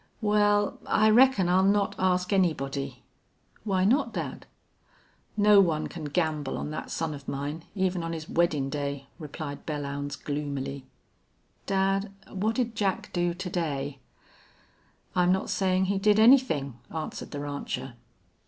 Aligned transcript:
"Wal, 0.19 0.79
I 0.87 1.11
reckon 1.11 1.47
I'll 1.47 1.61
not 1.63 1.93
ask 1.99 2.33
anybody." 2.33 3.03
"Why 3.63 3.85
not, 3.85 4.13
dad?" 4.15 4.47
"No 5.37 5.59
one 5.59 5.85
can 5.85 6.05
gamble 6.05 6.57
on 6.57 6.71
thet 6.71 6.89
son 6.89 7.13
of 7.13 7.27
mine, 7.27 7.65
even 7.75 8.01
on 8.01 8.11
his 8.11 8.27
weddin' 8.27 8.71
day," 8.71 9.05
replied 9.19 9.67
Belllounds, 9.67 10.15
gloomily. 10.15 10.87
"Dad, 11.67 12.11
What'd 12.27 12.73
Jack 12.75 13.13
do 13.13 13.35
to 13.35 13.49
day?" 13.51 13.99
"I'm 15.15 15.31
not 15.31 15.51
sayin' 15.51 15.85
he 15.85 15.99
did 15.99 16.17
anythin'," 16.17 16.79
answered 16.89 17.29
the 17.29 17.41
rancher. 17.41 17.93